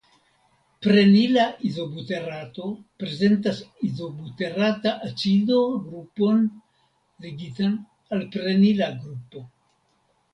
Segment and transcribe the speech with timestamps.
[0.83, 2.63] Prenila izobuterato
[3.03, 6.41] prezentas Izobuterata acido grupon
[7.27, 7.77] ligitan
[8.17, 9.43] al prenila grupo.